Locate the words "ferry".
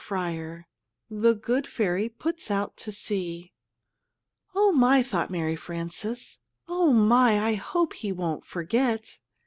1.67-2.09